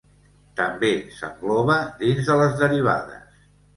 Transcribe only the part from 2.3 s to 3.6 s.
de les derivades.